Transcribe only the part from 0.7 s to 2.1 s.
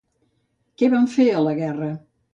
Què van fer a la guerra?